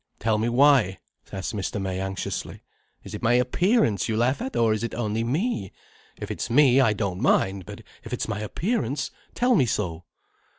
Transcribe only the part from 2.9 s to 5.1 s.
"Is it my appearance you laugh at, or is it